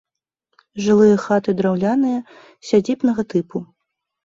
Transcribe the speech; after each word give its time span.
Жылыя 0.85 1.17
хаты 1.25 1.49
драўляныя, 1.61 2.23
сядзібнага 2.73 3.21
тыпу. 3.37 3.57